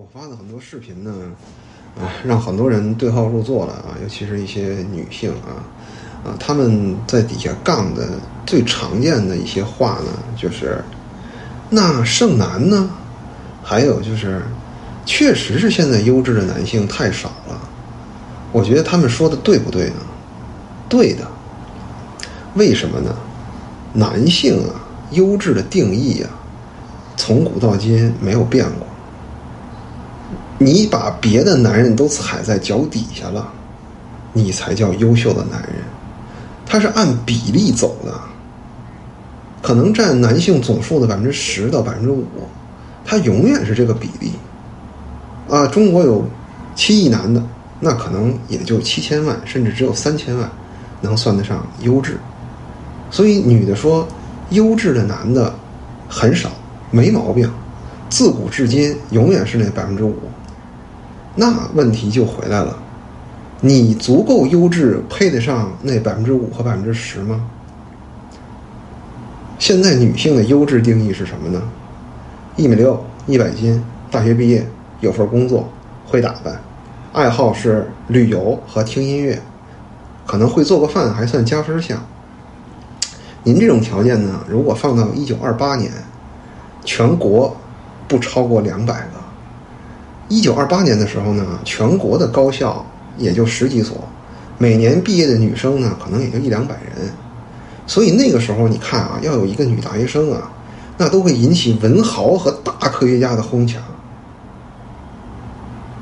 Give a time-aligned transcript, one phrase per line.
[0.00, 1.12] 我发的很多视频呢，
[2.00, 5.58] 啊，让很多人对号入座了啊，尤其是一些女性啊，
[6.24, 8.08] 啊，他们在底下杠的
[8.46, 10.80] 最常见的一些话呢，就是
[11.68, 12.88] 那剩男呢，
[13.60, 14.40] 还有就是，
[15.04, 17.60] 确实是现在优质的男性太少了。
[18.52, 19.96] 我觉得他们说的对不对呢？
[20.88, 21.26] 对的。
[22.54, 23.12] 为什么呢？
[23.94, 24.78] 男性啊，
[25.10, 26.30] 优质的定义啊，
[27.16, 28.86] 从古到今没有变过。
[30.58, 33.48] 你把别的男人都踩在脚底下了，
[34.32, 35.72] 你才叫优秀的男人。
[36.66, 38.12] 他是按比例走的，
[39.62, 42.24] 可能占男性总数的百分之十到百分之五，
[43.04, 44.32] 他永远是这个比例。
[45.48, 46.28] 啊，中国有
[46.74, 47.40] 七亿男的，
[47.80, 50.50] 那可能也就七千万，甚至只有三千万
[51.00, 52.18] 能算得上优质。
[53.10, 54.06] 所以女的说
[54.50, 55.54] 优质的男的
[56.08, 56.50] 很少，
[56.90, 57.48] 没毛病。
[58.10, 60.16] 自古至今，永远是那百分之五。
[61.40, 62.76] 那问题就回来了，
[63.60, 67.48] 你足够优质，配得上那百分之五和百分之十吗？
[69.56, 71.62] 现在女性的优质定义是什么呢？
[72.56, 74.66] 一米六，一百斤，大学毕业，
[75.00, 75.70] 有份工作，
[76.08, 76.60] 会打扮，
[77.12, 79.40] 爱好是旅游和听音乐，
[80.26, 82.04] 可能会做个饭，还算加分项。
[83.44, 85.92] 您这种条件呢，如果放到一九二八年，
[86.84, 87.56] 全国
[88.08, 89.17] 不超过两百个。
[90.28, 92.84] 一九二八年的时候呢，全国的高校
[93.16, 93.96] 也就十几所，
[94.58, 97.10] 每年毕业的女生呢，可能也就一两百人，
[97.86, 100.50] 所以那个时候你看啊，要有一个女大学生啊，
[100.98, 103.82] 那都会引起文豪和大科学家的哄抢。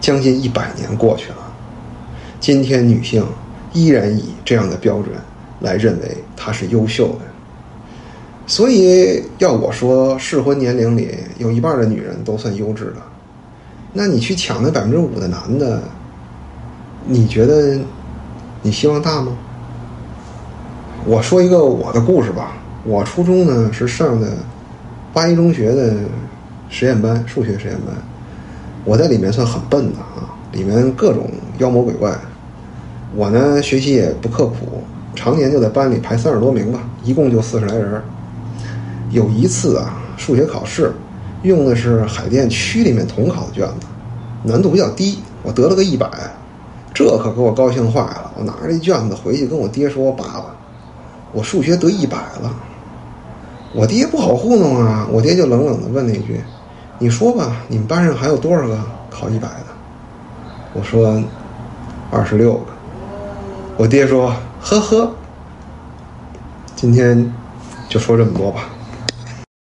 [0.00, 1.38] 将近一百年过去了，
[2.38, 3.24] 今天女性
[3.72, 5.14] 依然以这样的标准
[5.60, 7.24] 来认为她是优秀的，
[8.46, 13.02] 所以要我说，适婚年龄里有一半的女人都算优质的。
[13.98, 15.80] 那你去抢那百分之五的男的，
[17.06, 17.78] 你觉得
[18.60, 19.32] 你希望大吗？
[21.06, 22.52] 我说一个我的故事吧。
[22.84, 24.34] 我初中呢是上的
[25.14, 25.94] 八一中学的
[26.68, 27.96] 实验班，数学实验班。
[28.84, 32.14] 我在里面算很笨的啊，里面各种妖魔鬼怪。
[33.14, 34.82] 我呢学习也不刻苦，
[35.14, 38.02] 常年就在班里排三十多名吧，一共就四十来人。
[39.10, 40.92] 有一次啊，数学考试。
[41.42, 43.86] 用的是海淀区里面统考的卷子，
[44.42, 46.10] 难度比较低，我得了个一百，
[46.92, 48.32] 这可给我高兴坏了。
[48.36, 50.56] 我拿着这卷子回去跟我爹说：“爸爸，
[51.32, 52.54] 我数学得一百了。”
[53.74, 56.40] 我爹不好糊弄啊，我爹就冷冷的问了一句
[56.98, 58.78] ：“你说吧，你们班上还有多少个
[59.10, 59.66] 考一百的？”
[60.72, 61.22] 我说
[62.10, 62.66] ：“二十六个。”
[63.76, 65.10] 我爹说：“呵呵。”
[66.74, 67.32] 今天
[67.88, 68.70] 就说这么多吧。